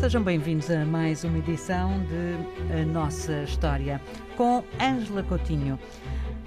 [0.00, 2.34] Sejam bem-vindos a mais uma edição de
[2.74, 4.00] A Nossa História
[4.34, 5.78] com Ângela Coutinho.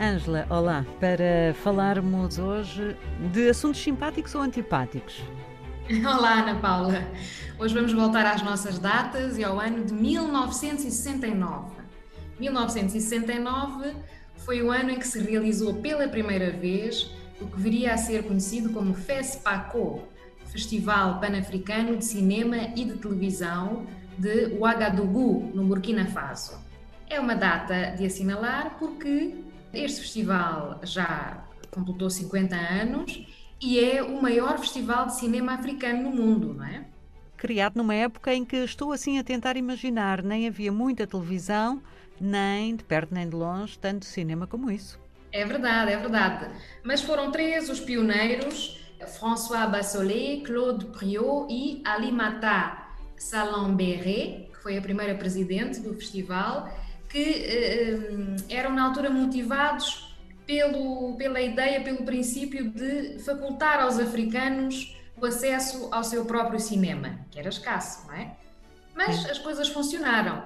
[0.00, 2.96] Ângela, olá, para falarmos hoje
[3.30, 5.20] de assuntos simpáticos ou antipáticos.
[6.00, 7.06] Olá, Ana Paula.
[7.58, 11.76] Hoje vamos voltar às nossas datas e ao ano de 1969.
[12.40, 13.94] 1969
[14.38, 18.22] foi o ano em que se realizou pela primeira vez o que viria a ser
[18.22, 20.08] conhecido como FESPACO,
[20.52, 23.86] Festival Pan-Africano de Cinema e de Televisão
[24.18, 26.60] de Ouagadougou, no Burkina Faso.
[27.08, 29.34] É uma data de assinalar porque
[29.72, 33.26] este festival já completou 50 anos
[33.62, 36.84] e é o maior festival de cinema africano no mundo, não é?
[37.38, 41.82] Criado numa época em que estou assim a tentar imaginar, nem havia muita televisão,
[42.20, 45.00] nem de perto nem de longe, tanto cinema como isso.
[45.32, 46.54] É verdade, é verdade.
[46.84, 52.78] Mas foram três os pioneiros François Bassolet, Claude Priot e Alimata
[53.16, 56.68] Salambéré, que foi a primeira presidente do festival,
[57.08, 57.98] que eh,
[58.48, 65.88] eram na altura motivados pelo, pela ideia, pelo princípio de facultar aos africanos o acesso
[65.92, 68.36] ao seu próprio cinema, que era escasso, não é?
[68.94, 70.42] Mas as coisas funcionaram.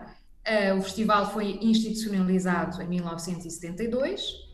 [0.47, 4.47] Uh, o festival foi institucionalizado em 1972.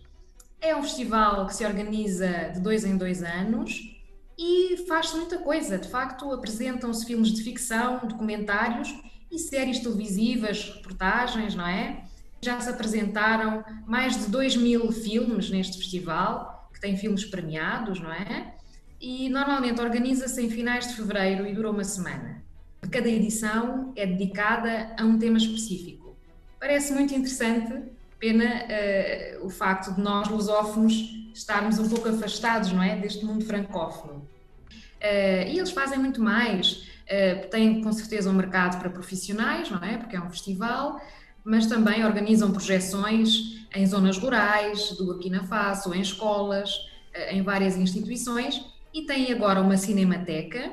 [0.63, 3.99] É um festival que se organiza de dois em dois anos
[4.39, 5.77] e faz-se muita coisa.
[5.77, 8.95] De facto, apresentam-se filmes de ficção, documentários
[9.29, 12.05] e séries televisivas, reportagens, não é?
[12.41, 18.13] Já se apresentaram mais de 2 mil filmes neste festival, que tem filmes premiados, não
[18.13, 18.55] é?
[19.01, 22.41] E normalmente organiza-se em finais de fevereiro e dura uma semana.
[22.89, 26.17] Cada edição é dedicada a um tema específico.
[26.61, 27.83] Parece muito interessante,
[28.23, 30.95] pena uh, o facto de nós, lusófonos,
[31.35, 34.29] estarmos um pouco afastados, não é, deste mundo francófono.
[35.01, 36.89] Uh, e eles fazem muito mais.
[37.03, 39.99] Uh, têm com certeza um mercado para profissionais, não é?
[39.99, 41.01] Porque é um festival,
[41.45, 46.71] mas também organizam projeções em zonas rurais do Burkina Faso, em escolas,
[47.31, 50.73] em várias instituições e têm agora uma cinemateca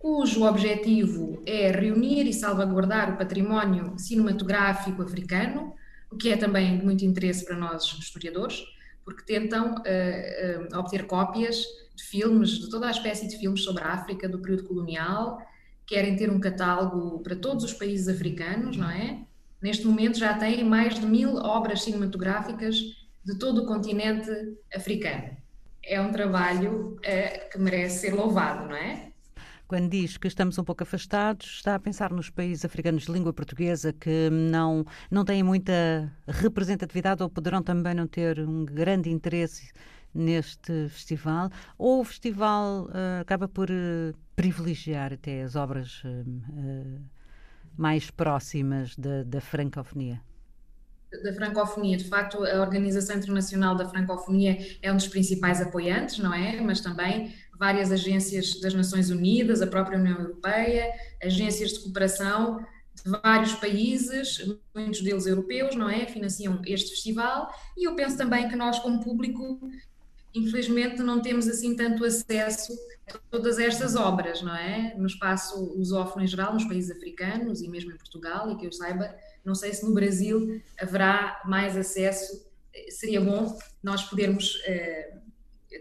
[0.00, 5.74] cujo objetivo é reunir e salvaguardar o património cinematográfico africano,
[6.10, 8.64] o que é também de muito interesse para nós historiadores
[9.04, 13.82] porque tentam uh, uh, obter cópias de filmes, de toda a espécie de filmes sobre
[13.82, 15.38] a África do período colonial,
[15.86, 19.22] querem ter um catálogo para todos os países africanos, não é?
[19.60, 22.76] Neste momento já têm mais de mil obras cinematográficas
[23.24, 24.30] de todo o continente
[24.74, 25.36] africano.
[25.84, 29.09] É um trabalho uh, que merece ser louvado, não é?
[29.70, 33.32] Quando diz que estamos um pouco afastados, está a pensar nos países africanos de língua
[33.32, 39.70] portuguesa que não, não têm muita representatividade ou poderão também não ter um grande interesse
[40.12, 41.50] neste festival?
[41.78, 47.00] Ou o festival uh, acaba por uh, privilegiar até as obras uh,
[47.78, 50.20] mais próximas da, da francofonia?
[51.22, 51.96] Da francofonia.
[51.96, 56.60] De facto, a Organização Internacional da Francofonia é um dos principais apoiantes, não é?
[56.60, 60.90] Mas também várias agências das Nações Unidas, a própria União Europeia,
[61.22, 62.64] agências de cooperação
[63.04, 66.06] de vários países, muitos deles europeus, não é?
[66.06, 69.60] Financiam este festival e eu penso também que nós, como público,
[70.34, 72.72] infelizmente não temos assim tanto acesso
[73.30, 74.94] todas estas obras, não é?
[74.96, 78.72] No espaço lusófono em geral, nos países africanos e mesmo em Portugal, e que eu
[78.72, 82.48] saiba, não sei se no Brasil haverá mais acesso.
[82.88, 85.14] Seria bom nós podermos eh,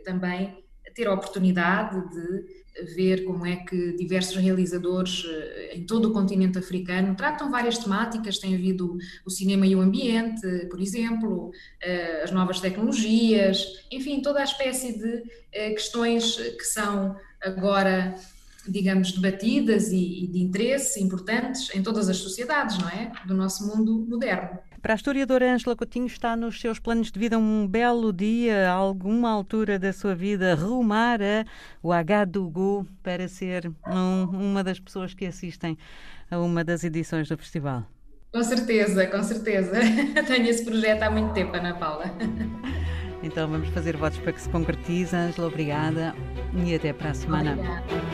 [0.03, 0.63] também
[0.93, 2.59] ter a oportunidade de
[2.95, 8.39] ver como é que diversos realizadores eh, em todo o continente africano tratam várias temáticas.
[8.39, 11.51] Tem havido o cinema e o ambiente, por exemplo,
[11.81, 18.15] eh, as novas tecnologias, enfim, toda a espécie de eh, questões que são agora
[18.67, 23.11] digamos, debatidas e, de interesse importantes em todas as sociedades, não é?
[23.25, 24.59] Do nosso mundo moderno.
[24.81, 28.73] Para a historiadora Ângela Coutinho, está nos seus planos de vida um belo dia, a
[28.73, 31.45] alguma altura da sua vida, rumar a
[31.83, 35.77] Ouagadougou para ser um, uma das pessoas que assistem
[36.31, 37.83] a uma das edições do festival.
[38.31, 39.73] Com certeza, com certeza.
[40.27, 42.05] Tenho esse projeto há muito tempo, Ana Paula.
[43.21, 45.13] Então vamos fazer votos para que se concretize.
[45.13, 46.15] Ângela, obrigada
[46.65, 47.51] e até para a semana.
[47.51, 48.08] Obrigada.